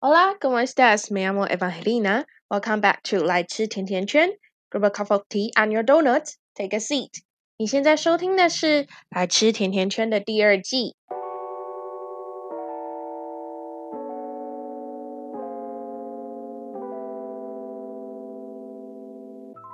[0.00, 1.10] Hola, ¿cómo estás?
[1.10, 2.24] Me llamo Evangelina.
[2.48, 4.30] Welcome back to 来吃甜甜圈。
[4.70, 6.34] Grab a cup of tea and your donuts.
[6.54, 7.10] Take a seat.
[7.56, 10.94] 你现在收听的是《来吃甜甜圈》的第二季。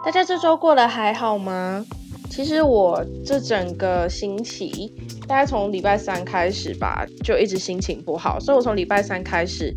[0.06, 1.84] 大家这周过得还好吗？
[2.30, 4.90] 其实我这整个星期，
[5.28, 9.74] 大概从礼拜三开始吧，就一直心情不好，所以我从礼拜三开始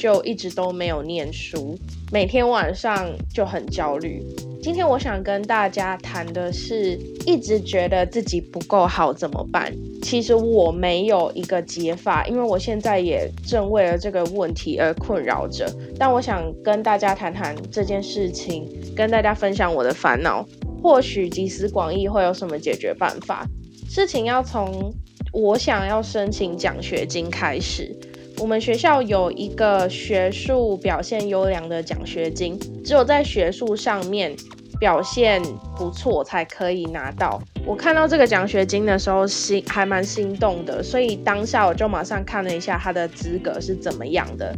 [0.00, 1.78] 就一直都没有念书，
[2.10, 4.24] 每天晚上就很焦虑。
[4.62, 9.70] 今天我想跟大家谈的是，一直觉得自己不够好怎么办？
[10.02, 15.70] 其实我没有一个解法，因为我现在也正为了这个问题而困扰着。
[15.98, 20.42] 但我想跟大家谈谈这件事情，跟大家分享我的烦恼。
[20.82, 23.46] 或许集思广益会有什么解决办法？
[23.86, 24.90] 事情要从
[25.30, 27.94] 我想要申请奖学金开始。
[28.40, 34.34] 我们学校有一个学术表现优良的奖学金，只有在学术上面
[34.78, 35.42] 表现
[35.76, 37.38] 不错才可以拿到。
[37.66, 44.56] 我看到这个奖学金的时候，心还蛮心动的，所以当下我就马上看了一下他的资格是怎么样的。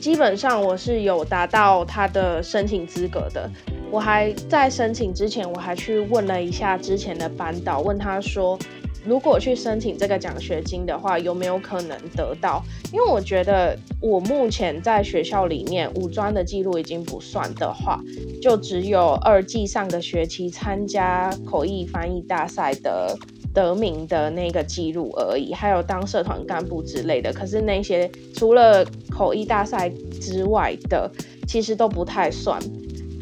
[0.00, 3.48] 基本上我是有达到他的申请资格的。
[3.88, 8.58] 我还在申请之前，我还去问了一下之前的班导，问他说，
[9.04, 12.62] 如果去申请这个奖学金的话，有没有可能得到？
[12.92, 18.00] 因为我觉得我目前在学校里面五专的记录已经不算的话，
[18.40, 23.16] 就只有二季上个学期参加口译翻译大赛的
[23.52, 27.32] 得名的那个记录而已，还有当社团干部之类的。
[27.32, 31.10] 可是那些除了口译大赛之外的，
[31.48, 32.60] 其实都不太算。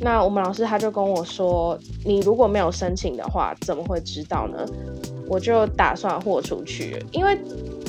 [0.01, 4.65] 那我们老师他就跟我说：“你如果没有申请的话，怎么会知道呢？”
[5.29, 7.39] 我就打算豁出去，因为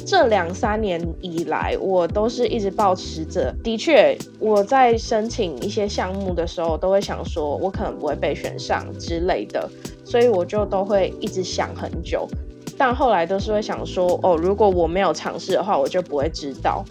[0.05, 3.51] 这两三年以来，我都是一直保持着。
[3.63, 9.67] 的确，我在申请一些项目的时候，都会想说，我可能不会被选上之类的，
[10.05, 12.27] 所以我就都会一直想很久。
[12.77, 16.83] 但后来都是会想说：“哦，如果我没有尝试的话，我就不会知道。”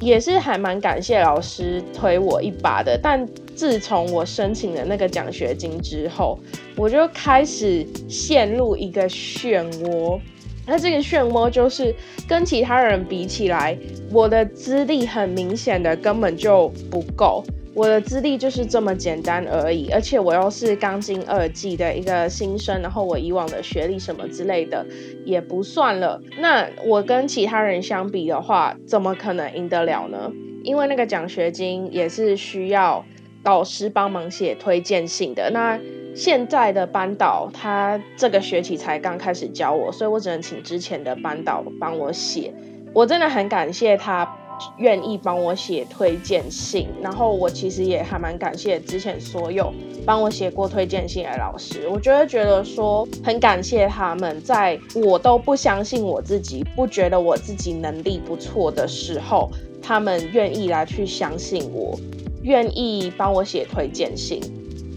[0.00, 3.26] 也是还蛮感谢老师推我一把的，但
[3.58, 6.38] 自从我申请了那个奖学金之后，
[6.76, 10.20] 我就开始陷入一个漩涡。
[10.64, 11.92] 那这个漩涡就是
[12.28, 13.76] 跟其他人比起来，
[14.12, 17.42] 我的资历很明显的根本就不够。
[17.74, 24.86] 我的资历就是这么简单而已，而且我又是刚进二季的一个新生，然后我以往的学历什么之类的
[25.24, 26.20] 也不算了。
[26.38, 30.30] 那我跟其他人相比的话，怎么可能赢得了呢？
[30.62, 33.04] 因为那个奖学金也是需要
[33.42, 35.50] 导师帮忙写推荐信的。
[35.50, 35.78] 那
[36.14, 42.52] 现在的班导他这个学期才刚开始教我，所以我只能请之前的班导帮我写。
[42.92, 44.36] 我真的很感谢他。
[44.78, 49.72] 愿意帮我写推荐信，然后我其实也还蛮感谢之前所有
[50.04, 51.86] 帮我写过推荐信的老师。
[51.88, 59.48] 我觉得觉得说很感谢他们，在我都不相信我自己，不觉得我自己能力不错的时候，
[59.80, 61.96] 他们愿意来去相信我，
[62.42, 64.40] 愿意帮我写推荐信，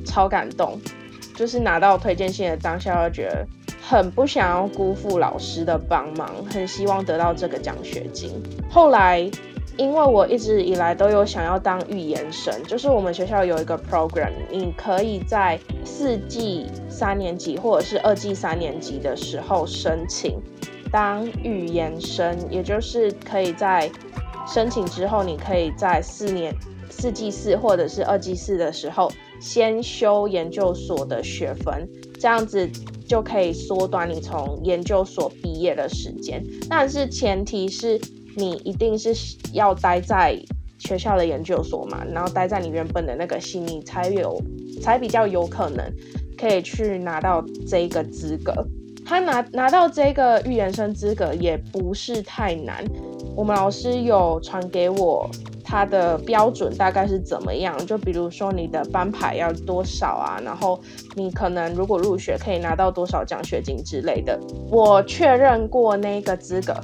[0.05, 0.79] 超感动。
[1.35, 3.47] 就是拿到推荐信的当下，就觉得
[3.81, 8.31] 很不想要辜负老师的帮忙，很希望得到这个奖学金。
[8.69, 9.29] 后来。
[9.77, 20.39] 因为我一直以来都有想要当预言生，就是我们学校有一个 program，你可以在四季三年级或者是二季三年级的时候申请
[20.91, 23.89] 当预言生，也就是可以在
[24.45, 26.53] 申请之后，你可以在四年
[26.91, 32.69] 四季四或者是二季四的时候先修研究所的学分，这样子
[33.07, 37.99] 就可以缩短你从研究所毕业的时间，但是前提是。
[38.37, 39.13] 你一定是
[39.51, 40.41] 要待在
[40.79, 44.41] 学校的研究所嘛，然后待在你原本的那个系，你才有
[44.81, 45.85] 才比较有可能
[46.37, 48.53] 可以去拿到这个资格。
[49.05, 52.85] 他拿拿到这个预言生资格也不是太难，
[53.35, 55.29] 我们老师有传给我
[55.63, 60.79] 他的标准大概是怎么样，就比如说你的班牌要多少啊，然后
[61.15, 64.39] 你可能如果入学可以拿到多少奖学金之类的。
[64.69, 66.75] 我确认过那个资格，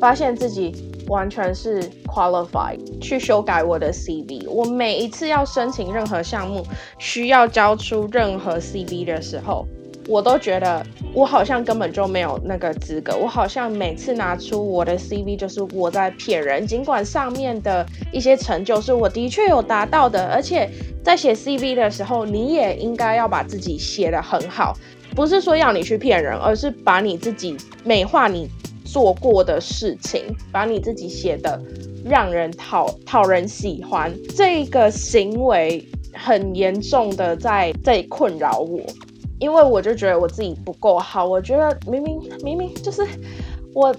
[0.00, 0.92] 发现自己。
[1.06, 4.48] 完全是 qualified 去修改我的 CV。
[4.48, 6.64] 我每一次要申请任何项目，
[6.98, 9.66] 需要交出任何 CV 的时候，
[10.06, 13.16] 我都觉得我好像根本就没有那个资格。
[13.16, 16.66] 我好像每次拿出我的 CV 就是我在骗人。
[16.66, 20.68] 尽管上面的一些成就是我的确有达到的，而且
[21.02, 24.76] 在写 CV 的时候，你也应该要把自己写得很好，
[25.14, 28.48] 不是说要你去骗人，而是把你自己美化你。
[28.86, 30.22] 做过的事情，
[30.52, 31.60] 把你自己写的
[32.04, 38.78] 让人讨讨人喜欢，这个行为很严重的在在困扰我，
[39.38, 43.02] 因为我就觉得我自己不够好，我觉得明明明明就是
[43.74, 43.94] 我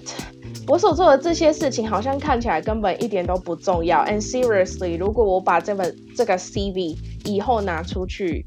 [0.66, 4.04] 我所做的这些事情，好像看起来根本一点都不重要。
[4.04, 8.44] And seriously，如果我把这本这个 CV 以后拿出去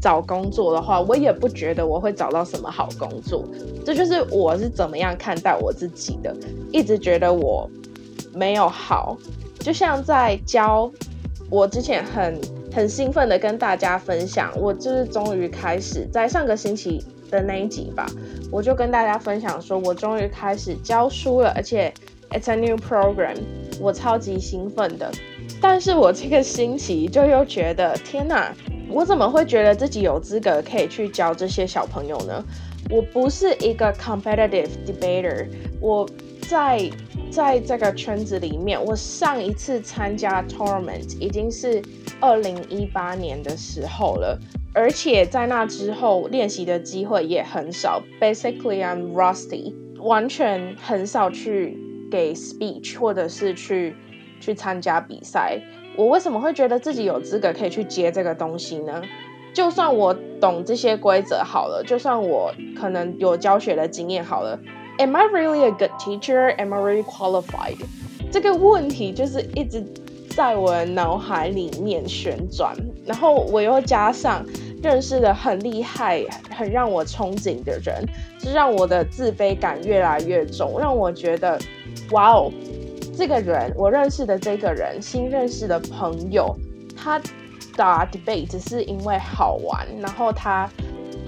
[0.00, 3.44] 找工作的话，我也不觉得我会找到什么好工作。
[3.84, 6.36] 这就是我是怎么样看待我自己的，
[6.70, 7.70] 一直觉得我。
[8.34, 9.14] 没有好，
[9.58, 10.90] 就像在教
[11.50, 12.40] 我之前很
[12.74, 18.06] 很兴奋的跟大家分享，我就是终于开始在上个星期的那一集吧，
[18.50, 21.92] 我就跟大家分享说，我终于开始教书了，而且
[22.30, 23.36] it's a new program，
[23.80, 25.10] 我超级兴奋的。
[25.60, 28.54] 但是我这个星期就又觉得，天哪，
[28.88, 32.44] 我怎么会觉得自己有资格可以去教这些小朋友呢？
[32.90, 35.46] 我不是一个 competitive debater，
[35.80, 36.08] 我
[36.48, 36.90] 在。
[37.30, 41.80] 在这个圈子里面，我上一次参加 tournament 已经是
[42.22, 44.38] 二零一八年的时候了，
[44.72, 48.00] 而且在那之后练习的机会也很少。
[48.20, 51.76] Basically, I'm rusty，完全很少去
[52.12, 53.96] 给 speech 或者是去
[54.40, 55.60] 去参加比赛。
[55.96, 59.02] 我为什么会觉得自己有资格可以去接这个东西呢？
[59.52, 64.58] 就算我懂这些规则好了，就算我可能有教学的经验好了。
[64.98, 66.54] Am I really a good teacher?
[66.56, 67.78] Am I really qualified?
[68.30, 69.84] 这个问题就是一直
[70.32, 72.74] 在我脑海里面旋转，
[73.06, 74.44] 然后我又加上
[74.82, 78.04] 认识的很厉害、很让我憧憬的人，
[78.38, 81.58] 就让我的自卑感越来越重，让我觉得，
[82.10, 82.52] 哇哦，
[83.16, 86.54] 这个人我认识的这个人，新认识的朋友，
[86.96, 87.20] 他
[87.76, 90.68] 打 debate 是因为好玩，然后他。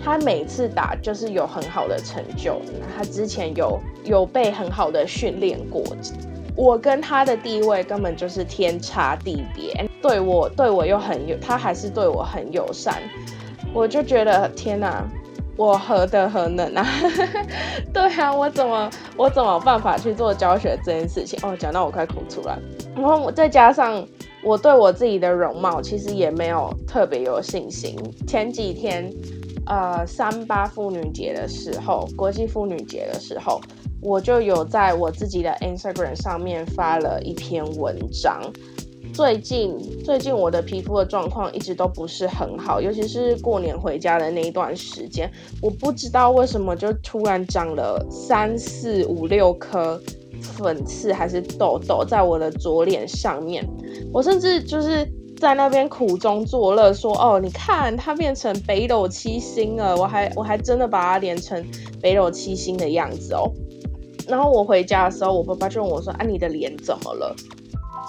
[0.03, 2.61] 他每次打就是有很好的成就，
[2.95, 5.83] 他之前有有被很好的训练过。
[6.57, 13.03] 我跟他的地位根本就是天差地别，对我对我又很友，他还是对我很友善，
[13.73, 15.05] 我就觉得天哪，
[15.57, 16.87] 我何德何能啊？
[17.93, 21.39] 对啊，我怎么我怎么办法去做教学这件事情？
[21.43, 22.59] 哦，讲到我快哭出来。
[22.95, 24.07] 然后我再加上
[24.43, 27.97] 我对我自己的容貌其实也没有特别有信心。
[28.27, 29.13] 前几天。
[29.67, 33.59] 呃，三八妇女节的时候，国际妇女节的时候，
[34.05, 38.43] 我就有在我自己的 Instagram 上面发了一篇文章。
[39.15, 45.31] 最近，最近我的皮肤的状况一直都不是很好，尤其是过年回家的那一段时间，
[45.63, 49.99] 我不知道为什么就突然长了三四五六颗
[50.43, 53.67] 粉刺还是痘痘在我的左脸上面，
[54.13, 55.11] 我甚至就是。
[55.41, 61.63] 在那边苦中作乐，说：“哦，你看它变成北斗七星了，我还我还真的把它连成
[62.01, 63.51] 北斗七星的样子哦。”
[64.29, 67.35] 然后我回家的时候，我爸爸就问我说：“啊，你的脸怎么了？”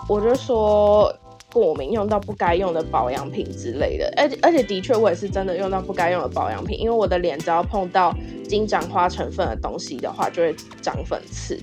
[0.07, 1.13] 我就说
[1.51, 8.15] ：“过敏，用到不该用的保养品之类的。”而而且的确，我也是真的用到不该用的保养品，因为我的脸只要碰到
[8.47, 11.59] 金盏花成分的东西的话，就会长粉刺。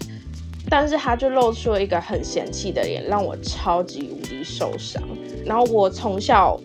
[0.68, 5.02] 但是他就露出了一个很嫌弃的脸，让我超级无敌受伤。
[5.44, 6.58] 然后我从小，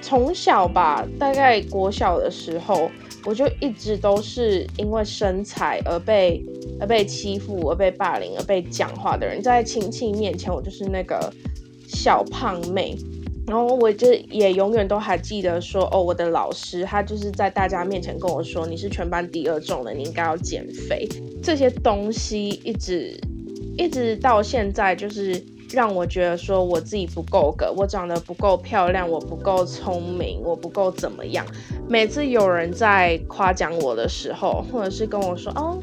[0.00, 2.88] 从小吧，大概国小的时候，
[3.24, 6.44] 我就一直都是因为身材而被
[6.80, 9.42] 而被欺负、而被霸凌、而被讲话的人。
[9.42, 11.32] 在亲戚面前，我就是那个
[11.86, 12.96] 小胖妹。
[13.46, 21.08] 然后我就也永远都还记得说，哦，我的老师他就是在大家面前跟我说，你是全班第二重的，你应该要减肥。
[21.42, 23.18] 这些东西一直。
[23.80, 31.46] 一直到现在，就是让我觉得说我自己不够格，我长得不够漂亮，我不够聪明，我不够怎么样。
[31.88, 35.78] 每次有人在夸奖我的时候，或者是跟我说哦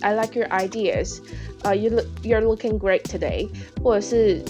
[0.00, 1.18] ，I like your ideas，
[1.62, 3.48] 呃，you look you're looking great today，
[3.82, 4.40] 或者是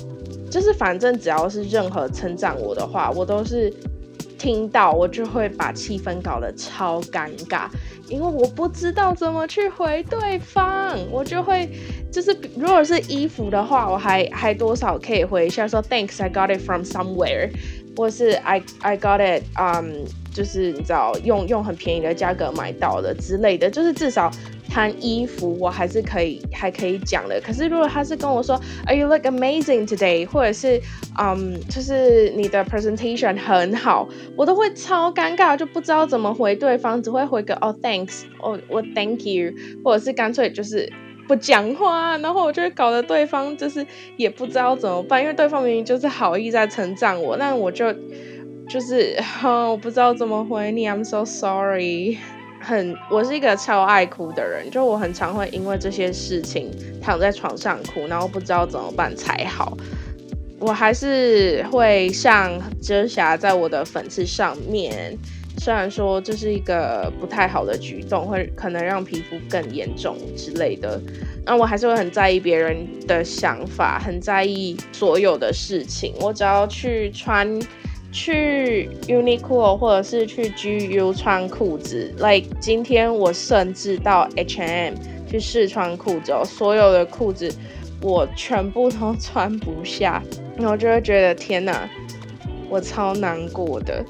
[0.50, 3.72] 就是反正只要是任何称赞我的话，我都是
[4.38, 7.68] 听到我就会把气氛搞得超尴尬。
[8.08, 11.68] 因为我不知道怎么去回对方，我就会
[12.10, 17.50] 就是，如果是衣服的话，我还还多少可以回一下说 Thanks, I got it from somewhere，
[17.98, 24.30] 或是 I I got it，嗯，就是你知道用用很便宜的价格买到的之类的，就是至少。
[24.70, 30.78] 谈衣服我还是可以还可以讲的，可是如果他是跟我说 Are you look amazing today，或者是
[31.18, 40.92] 嗯，就是你的 presentation 很好，我都会超尴尬，就不知道怎么回对方，只会回个哦 thanks，哦我 thank you，或者是干脆就是
[41.28, 47.92] 不讲话，然后我就会搞得对方就是也不知道怎么办，因为对方明明就是好意在称赞我，那我就
[48.68, 52.16] 就是我不知道怎么回你，I'm so sorry。
[52.60, 56.68] 很，我是一个超爱哭的人，就我很常会因为这些事情
[57.00, 59.78] 躺在床上哭，然后不知道怎么办才好。
[60.58, 62.50] 我还是会上
[62.82, 65.16] 遮瑕在我的粉刺上面，
[65.58, 71.00] 虽然说这是一个不太好的举动，会可能让皮肤更严重之类的。
[71.44, 76.14] 那我还是会很在意别人的想法，很在意所有的事情。
[76.20, 77.60] 我只要去穿。
[78.10, 84.94] 去 Uniqlo 或者是去 GU 穿裤子，like 今天我甚至到 H&M
[85.28, 87.52] 去试穿裤子，哦所有的裤子
[88.00, 90.22] 我全部都 穿不下，
[90.56, 91.86] 然后就会觉得天哪，
[92.70, 94.02] 我超难过的。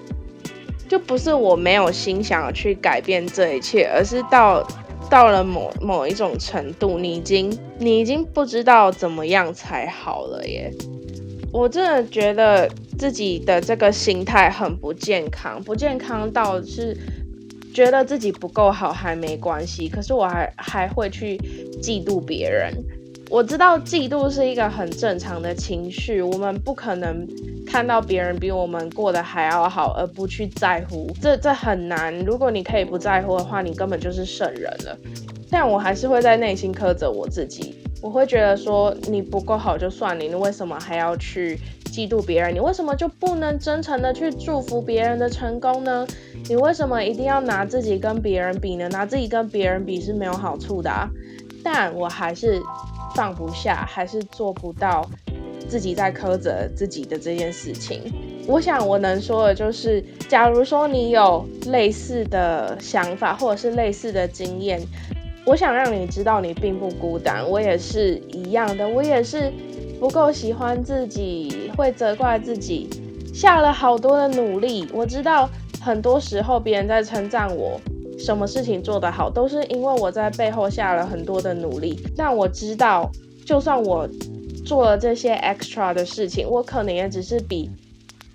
[0.89, 4.67] 就不是我没有心想要去改变这一切，而是到
[5.11, 10.73] 到了某某一种程度，你已经你已经不知道怎么样才好了耶。
[11.53, 12.69] 我真的觉得
[12.99, 16.97] 自己的这个心态很不健康，不健康到是
[17.73, 21.39] 觉得自己不够好还没关系，可是我还还会去
[21.83, 22.75] 嫉妒别人。
[23.31, 27.27] 我知道嫉妒是一个很正常的情绪，我们不可能
[27.69, 32.19] 看到别人比我们过得还要好而不去在乎，这这很难。
[32.21, 34.97] 如果你可以不在乎的话，你根本就是圣人了。
[35.51, 37.75] 但我还是会在内心苛责我自己。
[38.01, 42.55] 我会觉得说你不够好就算你，你为什么还要去嫉妒别人？
[42.55, 46.07] 你为什么就不能真诚的去祝福别人的成功呢？
[46.49, 48.89] 你为什么一定要拿自己跟别人比呢？
[48.89, 51.09] 拿自己跟别人比是没有好处的啊！
[51.63, 52.61] 但我还是
[53.15, 55.05] 放不下，还是做不到
[55.69, 58.03] 自己在苛责自己的这件事情。
[58.47, 64.81] 我想我能说的就是，假如说你有类似的想法，或者是类似的经验。
[65.45, 67.49] 我想让你知道，你并不孤单。
[67.49, 69.51] 我也是一样的，我也是
[69.99, 72.89] 不够喜欢自己，会责怪自己，
[73.33, 74.87] 下了好多的努力。
[74.93, 75.49] 我知道
[75.81, 77.81] 很多时候别人在称赞我，
[78.19, 81.99] 什么事情做得好，都是因为我在背后下了很多的努力。
[82.15, 83.11] 但我知道，
[83.47, 84.07] 就算我
[84.69, 87.71] 做了这些 extra 的事情，我可能也只是比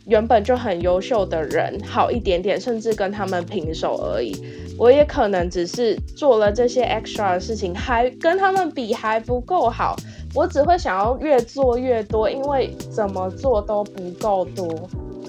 [0.08, 4.36] 原本就很优秀的人好一点点，甚至跟他们平手而已。
[4.80, 9.96] 我也可能只是做了这些 extra 的事情，还跟他们比还不够好。
[10.34, 14.68] 我只会想要越做越多，因为怎么做都不够多。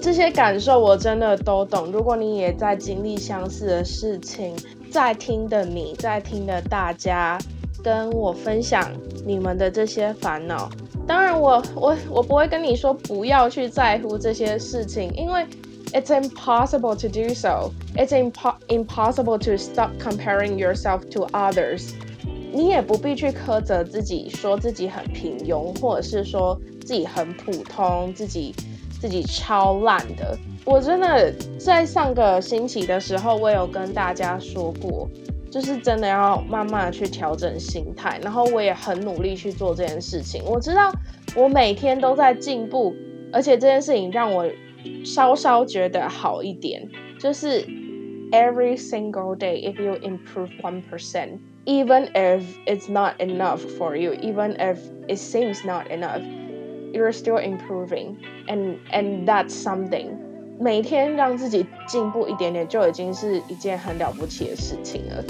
[0.01, 1.91] 这些感受我真的都懂。
[1.91, 4.55] 如果你也在经历相似的事情，
[4.89, 7.37] 在听的你，在听的大家，
[7.83, 8.91] 跟我分享
[9.23, 10.67] 你们的这些烦恼。
[11.07, 15.45] 当然，我我我不会跟你说不要去在乎这些事情，因为。
[15.93, 17.71] It's impossible to do so.
[17.95, 21.91] It's impo impossible to stop comparing yourself to others.
[22.51, 28.53] 你也不必去苛责自己，说自己很平庸，或者是说自己很普通，自己
[28.99, 30.37] 自己超烂的。
[30.65, 35.07] 我真的在上个星期的时候，我有跟大家说过，
[35.55, 40.43] 就是真的要慢慢的去调整心态，然后我也很努力去做这件事情。
[40.43, 40.91] 我知道
[41.33, 42.93] 我每天都在进步，
[43.31, 44.45] 而且这件事情让我。
[45.03, 46.87] 稍稍觉得好一点，
[47.19, 47.65] 就是
[48.31, 54.13] every single day if you improve one percent, even if it's not enough for you,
[54.13, 56.21] even if it seems not enough,
[56.93, 58.15] you're still improving,
[58.47, 60.09] and and that's something.
[60.59, 65.23] 每天让自己进步一点点，就已经是一件很了不起的事情了。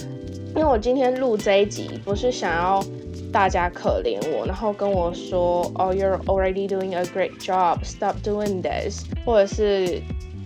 [0.56, 2.82] 因为我今天录这一集，不是想要
[3.30, 7.80] 大家可怜我，然后跟我说，Oh, you're already doing a great job.
[7.84, 10.02] Stop doing this，或者是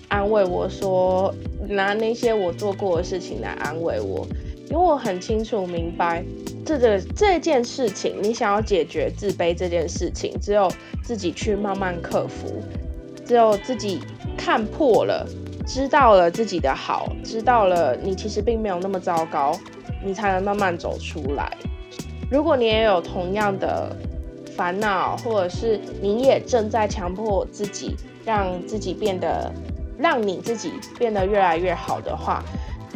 [0.08, 1.32] 安慰我说，
[1.68, 4.26] 拿那些我做过的事情来安慰我。
[4.72, 6.24] 因为我很清楚明白，
[6.66, 10.72] 这个这件事情，你想要解决自卑这件事情，只有
[11.04, 12.48] 自己去慢慢克服，
[13.24, 14.00] 只有自己
[14.36, 15.28] 看破了，
[15.68, 19.56] 知道了自己的好，知道了你其实并没有那么糟糕，
[20.04, 21.52] 你才能慢慢走出来。
[22.32, 23.96] 如果你也有同样的
[24.56, 29.52] 烦恼，或者是你也正在强迫自己让自己变得，
[29.98, 32.44] 让你自己变得越来越好的话，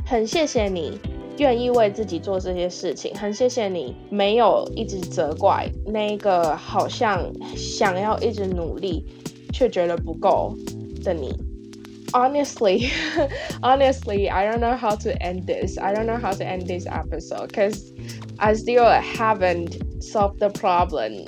[0.05, 0.99] 很谢谢你
[1.37, 7.23] 愿意为自己做这些事情，很谢谢你没有一直责怪那个好像
[7.55, 9.03] 想要一直努力
[9.51, 10.55] 却觉得不够
[11.03, 11.35] 的你。
[12.14, 12.90] Honestly,
[13.62, 15.76] honestly, I don't know how to end this.
[15.76, 17.92] I don't know how to end this episode because
[18.38, 21.24] I still haven't solved the problem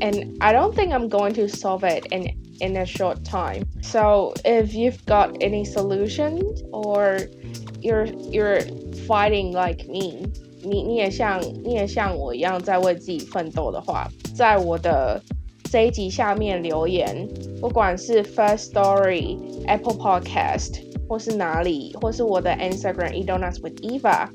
[0.00, 3.64] and I don't think I'm going to solve it in in a short time.
[3.82, 6.40] So if you've got any solution
[6.72, 7.18] or
[7.80, 8.62] you're you're
[9.06, 10.24] fighting like me，
[10.62, 15.20] 你你也像你也像我一样在为自己奋斗的话，在我的
[15.71, 17.27] 这一集下面留言，
[17.61, 24.27] 不管是 First Story、Apple Podcast 或是哪里，或是我的 Instagram e d o n a s with Eva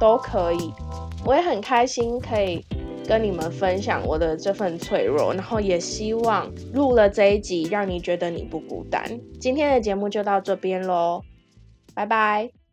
[0.00, 0.72] 都可以。
[1.24, 2.64] 我也很开心可以
[3.06, 9.02] 跟你们分享我的这份脆弱，然后也希望录了这一集让你觉得你不孤单。
[9.38, 11.22] 今天的节目就到这边喽，
[11.94, 12.63] 拜拜。